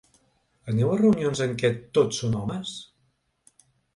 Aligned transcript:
Aneu 0.71 0.93
a 0.93 0.97
reunions 1.01 1.41
en 1.45 1.53
què 1.63 1.69
tot 1.99 2.17
són 2.21 2.39
homes? 2.41 2.75